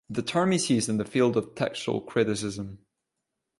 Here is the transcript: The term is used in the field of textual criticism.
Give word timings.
The 0.09 0.23
term 0.23 0.51
is 0.51 0.67
used 0.71 0.89
in 0.89 0.97
the 0.97 1.05
field 1.05 1.37
of 1.37 1.53
textual 1.53 2.01
criticism. 2.01 2.79